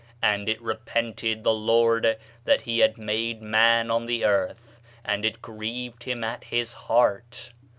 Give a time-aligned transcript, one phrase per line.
[0.23, 5.43] And it repented the Lord that he had made man on the earth, and it
[5.43, 7.53] grieved him at his heart.